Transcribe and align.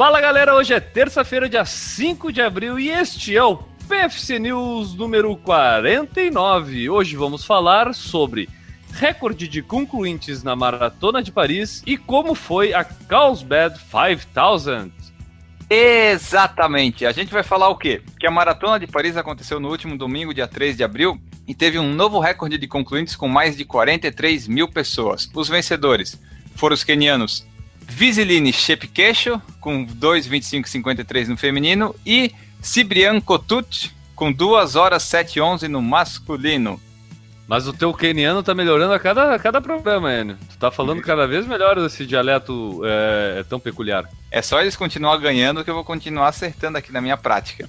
Fala 0.00 0.18
galera, 0.18 0.54
hoje 0.54 0.72
é 0.72 0.80
terça-feira, 0.80 1.46
dia 1.46 1.62
5 1.62 2.32
de 2.32 2.40
abril 2.40 2.80
e 2.80 2.88
este 2.88 3.36
é 3.36 3.44
o 3.44 3.58
PFC 3.86 4.38
News 4.38 4.94
número 4.94 5.36
49. 5.36 6.88
Hoje 6.88 7.16
vamos 7.16 7.44
falar 7.44 7.94
sobre 7.94 8.48
recorde 8.94 9.46
de 9.46 9.60
concluintes 9.60 10.42
na 10.42 10.56
Maratona 10.56 11.22
de 11.22 11.30
Paris 11.30 11.82
e 11.86 11.98
como 11.98 12.34
foi 12.34 12.72
a 12.72 12.82
Carlsbad 12.82 13.76
5000. 13.76 14.90
Exatamente. 15.68 17.04
A 17.04 17.12
gente 17.12 17.30
vai 17.30 17.42
falar 17.42 17.68
o 17.68 17.76
quê? 17.76 18.00
Que 18.18 18.26
a 18.26 18.30
Maratona 18.30 18.80
de 18.80 18.86
Paris 18.86 19.18
aconteceu 19.18 19.60
no 19.60 19.68
último 19.68 19.98
domingo, 19.98 20.32
dia 20.32 20.48
3 20.48 20.78
de 20.78 20.82
abril, 20.82 21.20
e 21.46 21.54
teve 21.54 21.78
um 21.78 21.92
novo 21.92 22.18
recorde 22.20 22.56
de 22.56 22.66
concluintes 22.66 23.14
com 23.14 23.28
mais 23.28 23.54
de 23.54 23.66
43 23.66 24.48
mil 24.48 24.66
pessoas. 24.66 25.28
Os 25.34 25.46
vencedores 25.50 26.18
foram 26.56 26.72
os 26.72 26.82
kenianos 26.82 27.49
Visiline 27.90 28.52
Shepkesho, 28.52 29.42
com 29.60 29.84
2,25,53 29.84 31.26
no 31.26 31.36
feminino, 31.36 31.94
e 32.06 32.32
Cibrian 32.62 33.20
Kotut, 33.20 33.94
com 34.14 34.32
2 34.32 34.76
horas 34.76 35.02
7,11 35.02 35.66
no 35.66 35.82
masculino. 35.82 36.80
Mas 37.48 37.66
o 37.66 37.72
teu 37.72 37.92
keniano 37.92 38.44
tá 38.44 38.54
melhorando 38.54 38.94
a 38.94 38.98
cada, 39.00 39.34
a 39.34 39.38
cada 39.40 39.60
programa, 39.60 40.12
Enio. 40.12 40.38
Tu 40.50 40.56
tá 40.56 40.70
falando 40.70 41.02
cada 41.02 41.26
vez 41.26 41.44
melhor 41.44 41.76
esse 41.78 42.06
dialeto 42.06 42.80
é, 42.84 43.40
é 43.40 43.42
tão 43.42 43.58
peculiar. 43.58 44.08
É 44.30 44.40
só 44.40 44.60
eles 44.60 44.76
continuar 44.76 45.16
ganhando 45.16 45.64
que 45.64 45.68
eu 45.68 45.74
vou 45.74 45.84
continuar 45.84 46.28
acertando 46.28 46.78
aqui 46.78 46.92
na 46.92 47.00
minha 47.00 47.16
prática. 47.16 47.68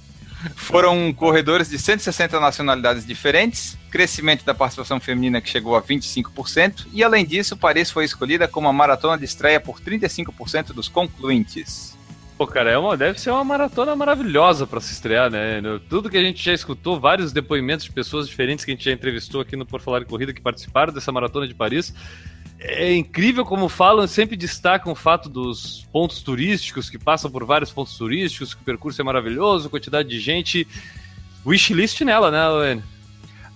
Foram 0.56 1.12
corredores 1.12 1.68
de 1.68 1.78
160 1.78 2.38
nacionalidades 2.40 3.06
diferentes, 3.06 3.76
crescimento 3.90 4.44
da 4.44 4.54
participação 4.54 4.98
feminina 4.98 5.40
que 5.40 5.48
chegou 5.48 5.76
a 5.76 5.82
25%, 5.82 6.86
e 6.92 7.02
além 7.04 7.24
disso, 7.24 7.56
Paris 7.56 7.90
foi 7.90 8.04
escolhida 8.04 8.48
como 8.48 8.68
a 8.68 8.72
maratona 8.72 9.18
de 9.18 9.24
estreia 9.24 9.60
por 9.60 9.80
35% 9.80 10.72
dos 10.72 10.88
concluintes. 10.88 11.96
Pô, 12.36 12.46
cara, 12.46 12.70
é 12.70 12.78
uma, 12.78 12.96
deve 12.96 13.20
ser 13.20 13.30
uma 13.30 13.44
maratona 13.44 13.94
maravilhosa 13.94 14.66
para 14.66 14.80
se 14.80 14.92
estrear, 14.92 15.30
né? 15.30 15.60
Tudo 15.88 16.10
que 16.10 16.16
a 16.16 16.22
gente 16.22 16.42
já 16.42 16.52
escutou, 16.52 16.98
vários 16.98 17.32
depoimentos 17.32 17.84
de 17.84 17.92
pessoas 17.92 18.26
diferentes 18.26 18.64
que 18.64 18.72
a 18.72 18.74
gente 18.74 18.84
já 18.84 18.90
entrevistou 18.90 19.40
aqui 19.40 19.54
no 19.54 19.64
Por 19.64 19.80
Falar 19.80 20.02
em 20.02 20.06
Corrida 20.06 20.32
que 20.32 20.40
participaram 20.40 20.92
dessa 20.92 21.12
maratona 21.12 21.46
de 21.46 21.54
Paris. 21.54 21.94
É 22.64 22.94
incrível 22.94 23.44
como 23.44 23.68
falam, 23.68 24.06
sempre 24.06 24.36
destacam 24.36 24.92
o 24.92 24.94
fato 24.94 25.28
dos 25.28 25.88
pontos 25.92 26.22
turísticos, 26.22 26.88
que 26.88 26.96
passam 26.96 27.28
por 27.28 27.44
vários 27.44 27.72
pontos 27.72 27.98
turísticos, 27.98 28.54
que 28.54 28.62
o 28.62 28.64
percurso 28.64 29.00
é 29.00 29.04
maravilhoso, 29.04 29.68
quantidade 29.68 30.08
de 30.08 30.20
gente. 30.20 30.66
Wishlist 31.44 32.00
nela, 32.02 32.30
né, 32.30 32.48
Luane? 32.48 32.82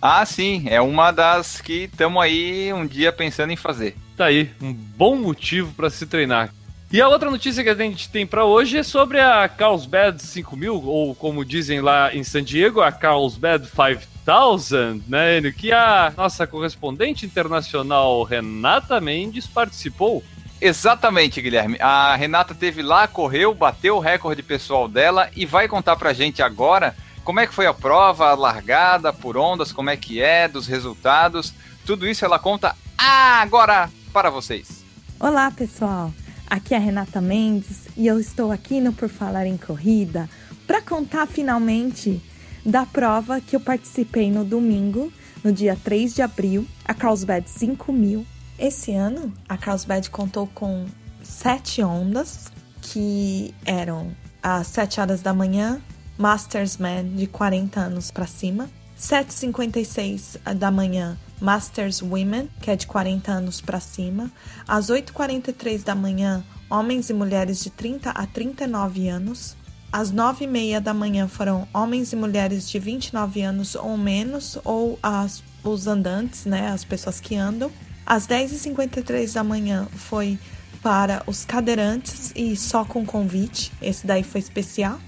Ah, 0.03 0.27
sim, 0.27 0.65
é 0.67 0.81
uma 0.81 1.12
das 1.12 1.61
que 1.61 1.84
estamos 1.84 2.21
aí 2.21 2.73
um 2.73 2.84
dia 2.84 3.12
pensando 3.12 3.53
em 3.53 3.57
fazer. 3.57 3.97
Tá 4.17 4.27
aí, 4.27 4.51
um 4.61 4.73
bom 4.73 5.15
motivo 5.15 5.73
para 5.73 5.89
se 5.89 6.05
treinar. 6.05 6.53
E 6.92 7.01
a 7.01 7.09
outra 7.09 7.29
notícia 7.29 7.65
que 7.65 7.69
a 7.69 7.75
gente 7.75 8.09
tem 8.09 8.25
para 8.25 8.45
hoje 8.45 8.79
é 8.79 8.83
sobre 8.84 9.20
a 9.20 9.48
Carlsbad 9.48 10.20
5000, 10.20 10.84
ou 10.84 11.17
como 11.17 11.45
dizem 11.45 11.81
lá 11.81 12.15
em 12.15 12.23
San 12.23 12.45
Diego, 12.45 12.81
a 12.81 12.93
Carlsbad 12.93 13.65
5000, 13.65 15.03
né? 15.09 15.41
Que 15.51 15.73
a 15.73 16.12
nossa 16.17 16.47
correspondente 16.47 17.27
internacional 17.27 18.23
Renata 18.23 19.01
Mendes 19.01 19.48
participou. 19.48 20.23
Exatamente, 20.61 21.43
Guilherme. 21.43 21.77
A 21.81 22.15
Renata 22.15 22.55
teve 22.55 22.83
lá, 22.83 23.09
correu, 23.09 23.53
bateu 23.53 23.97
o 23.97 24.00
recorde 24.00 24.43
pessoal 24.45 24.87
dela 24.87 25.28
e 25.34 25.45
vai 25.45 25.67
contar 25.67 25.97
pra 25.97 26.12
gente 26.12 26.41
agora 26.41 26.95
como 27.25 27.41
é 27.41 27.48
que 27.48 27.55
foi 27.55 27.67
a 27.67 27.75
prova, 27.75 28.31
a 28.31 28.34
largada, 28.37 29.12
por 29.12 29.37
ondas, 29.37 29.73
como 29.73 29.91
é 29.91 29.97
que 29.97 30.23
é, 30.23 30.47
dos 30.47 30.69
resultados. 30.69 31.53
Tudo 31.84 32.06
isso 32.06 32.25
ela 32.25 32.39
conta 32.39 32.77
agora 32.97 33.91
para 34.12 34.31
vocês. 34.31 34.84
Olá, 35.19 35.50
pessoal. 35.50 36.12
Aqui 36.49 36.75
é 36.75 36.77
a 36.77 36.81
Renata 36.81 37.21
Mendes 37.21 37.89
e 37.97 38.07
eu 38.07 38.21
estou 38.21 38.53
aqui 38.53 38.81
no 38.81 38.93
Por 38.93 39.09
Falar 39.09 39.47
em 39.47 39.57
Corrida 39.57 40.31
para 40.65 40.81
contar 40.81 41.27
finalmente 41.27 42.23
da 42.65 42.87
prova 42.87 43.41
que 43.41 43.57
eu 43.57 43.61
participei 43.61 44.31
no 44.31 44.45
domingo, 44.45 45.13
no 45.43 45.53
dia 45.53 45.77
3 45.83 46.15
de 46.15 46.23
abril, 46.23 46.65
a 46.85 46.95
Carlsbad 46.95 47.49
5000. 47.49 48.25
Esse 48.59 48.93
ano, 48.93 49.35
a 49.49 49.56
Carlsbad 49.56 50.09
contou 50.09 50.47
com 50.47 50.87
sete 51.21 51.83
ondas, 51.83 52.53
que 52.81 53.53
eram 53.65 54.12
às 54.41 54.69
7 54.69 55.01
horas 55.01 55.21
da 55.21 55.35
manhã, 55.35 55.81
Masters 56.17 56.77
Man 56.77 57.09
de 57.17 57.27
40 57.27 57.81
anos 57.81 58.12
para 58.12 58.27
cima, 58.27 58.71
7h56 58.99 60.39
da 60.55 60.71
manhã, 60.71 61.19
Masters 61.41 62.03
Women, 62.03 62.49
que 62.61 62.71
é 62.71 62.77
de 62.77 62.87
40 62.87 63.31
anos 63.31 63.61
para 63.61 63.81
cima. 63.81 64.31
Às 64.67 64.89
8h43 64.89 65.83
da 65.83 65.95
manhã, 65.95 66.45
homens 66.71 67.11
e 67.11 67.15
mulheres 67.15 67.63
de 67.63 67.71
30 67.71 68.11
a 68.11 68.27
39 68.27 69.09
anos. 69.09 69.57
Às 69.93 70.13
9h30 70.13 70.81
da 70.81 70.93
manhã 70.93 71.29
foram 71.29 71.67
homens 71.73 72.13
e 72.13 72.17
mulheres 72.17 72.69
de 72.69 72.79
29 72.79 73.43
anos 73.43 73.75
ou 73.75 73.97
menos, 73.97 74.59
ou 74.65 74.99
as, 75.03 75.43
os 75.63 75.87
andantes, 75.87 76.45
né, 76.45 76.69
as 76.69 76.85
pessoas 76.85 77.21
que 77.21 77.37
andam. 77.37 77.71
Às 78.05 78.27
10h53 78.27 79.33
da 79.33 79.43
manhã 79.43 79.87
foi 79.95 80.39
para 80.83 81.23
os 81.27 81.45
cadeirantes 81.45 82.33
e 82.37 82.55
só 82.55 82.85
com 82.85 83.05
convite, 83.05 83.73
esse 83.83 84.07
daí 84.07 84.23
foi 84.23 84.41
especial. 84.41 85.01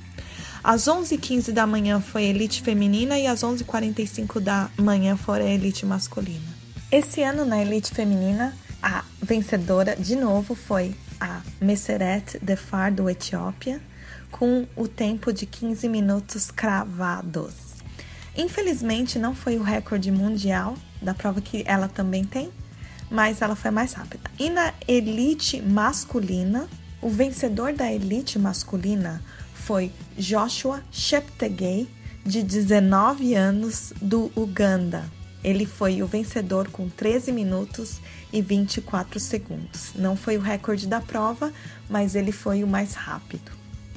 Às 0.68 0.84
11h15 0.84 1.50
da 1.50 1.66
manhã 1.66 1.98
foi 1.98 2.24
elite 2.24 2.60
feminina 2.60 3.18
e 3.18 3.26
às 3.26 3.40
11h45 3.40 4.38
da 4.38 4.68
manhã 4.76 5.16
foi 5.16 5.40
a 5.40 5.48
elite 5.48 5.86
masculina. 5.86 6.44
Esse 6.92 7.22
ano 7.22 7.46
na 7.46 7.58
elite 7.62 7.90
feminina, 7.94 8.54
a 8.82 9.02
vencedora 9.22 9.96
de 9.96 10.14
novo 10.14 10.54
foi 10.54 10.94
a 11.18 11.40
Messeret 11.58 12.38
Defar 12.42 12.92
do 12.92 13.08
Etiópia, 13.08 13.80
com 14.30 14.66
o 14.76 14.86
tempo 14.86 15.32
de 15.32 15.46
15 15.46 15.88
minutos 15.88 16.50
cravados. 16.50 17.54
Infelizmente 18.36 19.18
não 19.18 19.34
foi 19.34 19.56
o 19.56 19.62
recorde 19.62 20.10
mundial 20.10 20.76
da 21.00 21.14
prova 21.14 21.40
que 21.40 21.64
ela 21.66 21.88
também 21.88 22.24
tem, 22.24 22.52
mas 23.10 23.40
ela 23.40 23.56
foi 23.56 23.70
mais 23.70 23.94
rápida. 23.94 24.30
E 24.38 24.50
na 24.50 24.74
elite 24.86 25.62
masculina, 25.62 26.68
o 27.00 27.08
vencedor 27.08 27.72
da 27.72 27.92
elite 27.92 28.38
masculina 28.38 29.22
foi 29.54 29.92
Joshua 30.16 30.82
Cheptegei, 30.90 31.88
de 32.24 32.42
19 32.42 33.34
anos, 33.34 33.92
do 34.02 34.30
Uganda. 34.36 35.04
Ele 35.42 35.64
foi 35.64 36.02
o 36.02 36.06
vencedor 36.06 36.68
com 36.68 36.88
13 36.88 37.30
minutos 37.30 38.00
e 38.32 38.42
24 38.42 39.20
segundos. 39.20 39.92
Não 39.94 40.16
foi 40.16 40.36
o 40.36 40.40
recorde 40.40 40.86
da 40.86 41.00
prova, 41.00 41.52
mas 41.88 42.14
ele 42.14 42.32
foi 42.32 42.64
o 42.64 42.66
mais 42.66 42.94
rápido. 42.94 43.52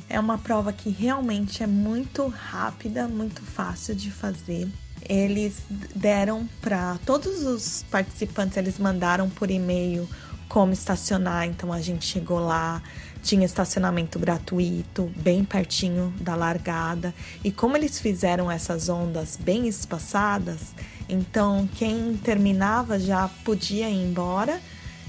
É 0.07 0.19
uma 0.19 0.37
prova 0.37 0.71
que 0.71 0.89
realmente 0.89 1.63
é 1.63 1.67
muito 1.67 2.27
rápida, 2.27 3.07
muito 3.07 3.41
fácil 3.41 3.95
de 3.95 4.11
fazer. 4.11 4.69
Eles 5.09 5.55
deram 5.95 6.47
para 6.61 6.99
todos 7.05 7.43
os 7.43 7.83
participantes, 7.89 8.57
eles 8.57 8.77
mandaram 8.77 9.29
por 9.29 9.49
e-mail 9.49 10.07
como 10.51 10.73
estacionar, 10.73 11.47
então 11.47 11.71
a 11.71 11.79
gente 11.79 12.05
chegou 12.05 12.37
lá, 12.37 12.83
tinha 13.23 13.45
estacionamento 13.45 14.19
gratuito, 14.19 15.09
bem 15.15 15.45
pertinho 15.45 16.13
da 16.19 16.35
largada. 16.35 17.15
E 17.41 17.49
como 17.53 17.77
eles 17.77 18.01
fizeram 18.01 18.51
essas 18.51 18.89
ondas 18.89 19.37
bem 19.39 19.69
espaçadas, 19.69 20.75
então 21.07 21.69
quem 21.75 22.17
terminava 22.17 22.99
já 22.99 23.29
podia 23.45 23.89
ir 23.89 24.03
embora 24.03 24.59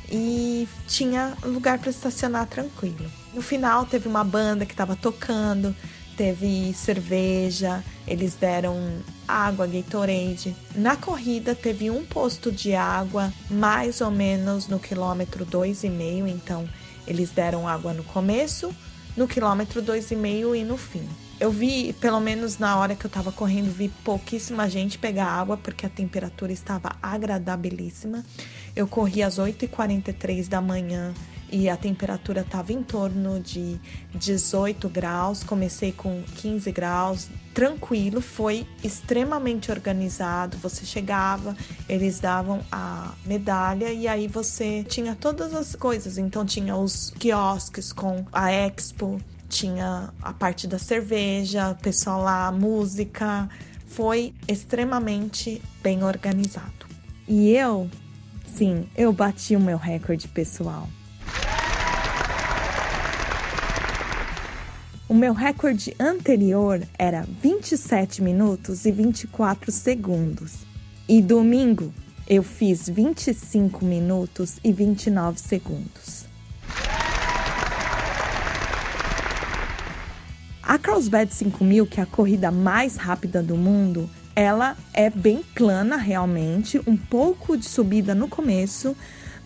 e 0.09 0.69
tinha 0.87 1.37
lugar 1.43 1.81
para 1.81 1.91
estacionar 1.91 2.47
tranquilo. 2.47 3.11
No 3.35 3.43
final 3.43 3.85
teve 3.85 4.07
uma 4.07 4.23
banda 4.23 4.65
que 4.65 4.75
estava 4.75 4.95
tocando, 4.95 5.75
teve 6.17 6.73
cerveja, 6.73 7.83
eles 8.07 8.37
deram 8.37 8.79
água, 9.33 9.67
Gatorade. 9.67 10.55
Na 10.75 10.97
corrida 10.97 11.55
teve 11.55 11.91
um 11.91 12.05
posto 12.05 12.53
de 12.53 12.75
água, 12.75 13.33
mais 13.51 14.01
ou 14.01 14.11
menos 14.11 14.69
no 14.69 14.79
quilômetro 14.79 15.45
dois 15.45 15.83
e 15.83 15.89
meio, 15.89 16.27
então 16.27 16.69
eles 17.07 17.31
deram 17.31 17.67
água 17.67 17.93
no 17.93 18.05
começo, 18.05 18.75
no 19.17 19.27
quilômetro 19.27 19.83
2,5 19.83 20.57
e 20.57 20.65
no 20.65 20.77
fim. 20.77 21.07
Eu 21.41 21.51
vi, 21.51 21.93
pelo 21.95 22.21
menos 22.21 22.59
na 22.59 22.79
hora 22.79 22.95
que 22.95 23.05
eu 23.05 23.11
tava 23.11 23.33
correndo, 23.33 23.71
vi 23.73 23.89
pouquíssima 24.05 24.71
gente 24.71 24.97
pegar 24.97 25.27
água 25.27 25.57
porque 25.57 25.85
a 25.85 25.89
temperatura 25.89 26.53
estava 26.53 26.93
agradabilíssima. 27.03 28.25
Eu 28.77 28.87
corri 28.87 29.23
às 29.23 29.39
8h43 29.39 30.49
da 30.49 30.61
manhã 30.61 31.13
e 31.53 31.69
a 31.69 31.77
temperatura 31.77 32.41
estava 32.41 32.73
em 32.73 32.83
torno 32.83 33.39
de 33.39 33.79
18 34.15 34.89
graus. 34.89 35.45
Comecei 35.45 35.93
com 35.93 36.23
15 36.37 36.73
graus, 36.73 37.29
tranquilo, 37.53 38.23
foi 38.23 38.67
extremamente 38.83 39.71
organizado. 39.71 40.57
Você 40.57 40.87
chegava, 40.87 41.55
eles 41.87 42.19
davam 42.19 42.65
a 42.73 43.13
medalha 43.27 43.93
e 43.93 44.09
aí 44.09 44.27
você 44.27 44.83
tinha 44.89 45.15
todas 45.15 45.53
as 45.53 45.77
coisas. 45.77 46.17
Então 46.17 46.45
tinha 46.47 46.75
os 46.75 47.11
quiosques 47.11 47.93
com 47.93 48.25
a 48.33 48.51
Expo, 48.51 49.21
tinha 49.47 50.09
a 50.23 50.33
parte 50.33 50.67
da 50.67 50.79
cerveja, 50.79 51.71
o 51.71 51.77
pessoal 51.77 52.23
lá, 52.23 52.51
música. 52.51 53.49
Foi 53.87 54.33
extremamente 54.49 55.61
bem 55.83 56.03
organizado. 56.03 56.87
E 57.29 57.51
eu, 57.51 57.91
sim, 58.47 58.89
eu 58.97 59.13
bati 59.13 59.55
o 59.55 59.61
meu 59.61 59.77
recorde 59.77 60.27
pessoal. 60.29 60.89
O 65.13 65.15
meu 65.15 65.35
recorde 65.35 65.95
anterior 66.01 66.81
era 66.99 67.27
27 67.43 68.23
minutos 68.23 68.87
e 68.87 68.91
24 68.91 69.71
segundos. 69.71 70.61
E 71.07 71.21
domingo 71.21 71.93
eu 72.27 72.43
fiz 72.43 72.89
25 72.89 73.85
minutos 73.85 74.57
e 74.65 74.73
29 74.73 75.39
segundos. 75.39 76.25
A 80.63 80.79
Carlsbad 80.79 81.31
5000, 81.31 81.87
que 81.87 82.01
é 82.01 82.05
a 82.05 82.07
corrida 82.07 82.51
mais 82.51 82.97
rápida 82.97 83.43
do 83.43 83.55
mundo, 83.55 84.09
ela 84.35 84.79
é 84.95 85.11
bem 85.11 85.45
plana 85.55 85.99
realmente, 85.99 86.81
um 86.87 86.97
pouco 86.97 87.55
de 87.55 87.67
subida 87.67 88.15
no 88.15 88.29
começo, 88.29 88.97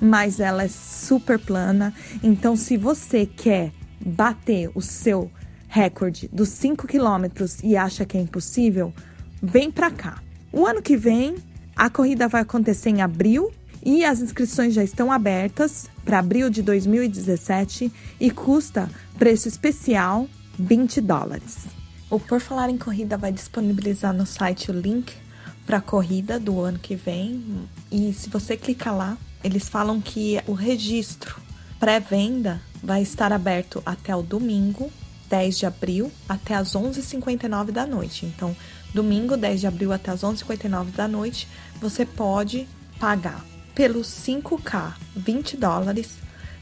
mas 0.00 0.38
ela 0.38 0.62
é 0.62 0.68
super 0.68 1.40
plana. 1.40 1.92
Então, 2.22 2.54
se 2.54 2.76
você 2.76 3.26
quer 3.26 3.72
bater 4.00 4.70
o 4.72 4.80
seu 4.80 5.28
recorde 5.76 6.26
dos 6.32 6.48
5 6.48 6.86
quilômetros 6.86 7.58
e 7.62 7.76
acha 7.76 8.06
que 8.06 8.16
é 8.16 8.20
impossível, 8.20 8.94
vem 9.42 9.70
para 9.70 9.90
cá. 9.90 10.22
O 10.50 10.64
ano 10.64 10.80
que 10.80 10.96
vem, 10.96 11.34
a 11.76 11.90
corrida 11.90 12.26
vai 12.28 12.40
acontecer 12.40 12.88
em 12.88 13.02
abril 13.02 13.52
e 13.84 14.02
as 14.02 14.20
inscrições 14.20 14.72
já 14.72 14.82
estão 14.82 15.12
abertas 15.12 15.86
para 16.02 16.18
abril 16.18 16.48
de 16.48 16.62
2017 16.62 17.92
e 18.18 18.30
custa 18.30 18.88
preço 19.18 19.48
especial 19.48 20.26
20 20.58 21.02
dólares. 21.02 21.66
O 22.08 22.18
Por 22.18 22.40
Falar 22.40 22.70
em 22.70 22.78
Corrida 22.78 23.18
vai 23.18 23.30
disponibilizar 23.30 24.14
no 24.14 24.24
site 24.24 24.70
o 24.70 24.74
link 24.74 25.12
para 25.66 25.76
a 25.76 25.82
corrida 25.82 26.40
do 26.40 26.58
ano 26.58 26.78
que 26.78 26.96
vem 26.96 27.68
e 27.92 28.14
se 28.14 28.30
você 28.30 28.56
clicar 28.56 28.96
lá, 28.96 29.18
eles 29.44 29.68
falam 29.68 30.00
que 30.00 30.40
o 30.46 30.54
registro 30.54 31.36
pré-venda 31.78 32.62
vai 32.82 33.02
estar 33.02 33.30
aberto 33.30 33.82
até 33.84 34.16
o 34.16 34.22
domingo, 34.22 34.90
10 35.28 35.58
de 35.58 35.66
abril, 35.66 36.12
até 36.28 36.54
as 36.54 36.72
11h59 36.72 37.70
da 37.70 37.86
noite. 37.86 38.26
Então, 38.26 38.56
domingo, 38.94 39.36
10 39.36 39.60
de 39.60 39.66
abril, 39.66 39.92
até 39.92 40.10
as 40.10 40.22
11h59 40.22 40.92
da 40.92 41.08
noite, 41.08 41.48
você 41.80 42.04
pode 42.04 42.68
pagar 42.98 43.44
pelo 43.74 44.00
5K 44.00 44.94
20 45.14 45.56
dólares, 45.56 46.12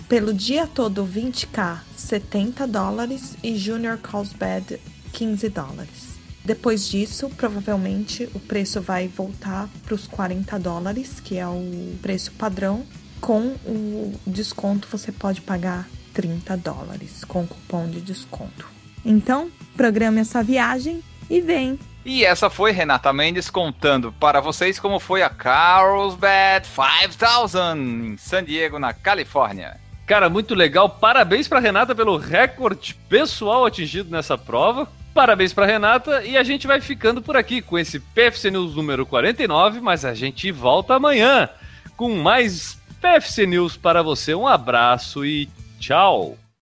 pelo 0.08 0.34
dia 0.34 0.66
todo 0.66 1.06
20K 1.06 1.78
70 1.96 2.66
dólares 2.66 3.36
e 3.42 3.56
Junior 3.56 3.98
Carlsbad 3.98 4.80
15 5.12 5.48
dólares. 5.48 6.14
Depois 6.44 6.86
disso, 6.86 7.30
provavelmente 7.30 8.28
o 8.34 8.40
preço 8.40 8.80
vai 8.80 9.08
voltar 9.08 9.68
para 9.82 9.94
os 9.94 10.06
40 10.06 10.58
dólares, 10.58 11.18
que 11.18 11.38
é 11.38 11.46
o 11.46 11.94
preço 12.02 12.32
padrão. 12.32 12.84
Com 13.18 13.54
o 13.64 14.12
desconto, 14.26 14.86
você 14.90 15.10
pode 15.10 15.40
pagar 15.40 15.88
30 16.14 16.56
dólares 16.56 17.24
com 17.24 17.46
cupom 17.46 17.88
de 17.88 18.00
desconto. 18.00 18.66
Então, 19.04 19.50
programe 19.76 20.20
essa 20.20 20.42
viagem 20.42 21.02
e 21.28 21.40
vem! 21.40 21.78
E 22.04 22.24
essa 22.24 22.48
foi 22.48 22.70
Renata 22.70 23.12
Mendes 23.12 23.50
contando 23.50 24.12
para 24.12 24.40
vocês 24.40 24.78
como 24.78 25.00
foi 25.00 25.22
a 25.22 25.30
Carlsbad 25.30 26.66
5000 26.66 27.76
em 27.76 28.16
San 28.16 28.44
Diego, 28.44 28.78
na 28.78 28.92
Califórnia. 28.92 29.80
Cara, 30.06 30.28
muito 30.28 30.54
legal. 30.54 30.88
Parabéns 30.88 31.48
para 31.48 31.60
Renata 31.60 31.94
pelo 31.94 32.18
recorde 32.18 32.94
pessoal 33.08 33.64
atingido 33.64 34.10
nessa 34.10 34.36
prova. 34.36 34.86
Parabéns 35.14 35.54
para 35.54 35.64
Renata 35.64 36.22
e 36.24 36.36
a 36.36 36.42
gente 36.42 36.66
vai 36.66 36.80
ficando 36.80 37.22
por 37.22 37.36
aqui 37.36 37.62
com 37.62 37.78
esse 37.78 37.98
PFC 37.98 38.50
News 38.50 38.76
número 38.76 39.06
49, 39.06 39.80
mas 39.80 40.04
a 40.04 40.12
gente 40.12 40.52
volta 40.52 40.94
amanhã 40.94 41.48
com 41.96 42.16
mais 42.16 42.78
PFC 43.00 43.46
News 43.46 43.76
para 43.78 44.02
você. 44.02 44.34
Um 44.34 44.46
abraço 44.46 45.24
e 45.24 45.48
tchau. 45.84 46.38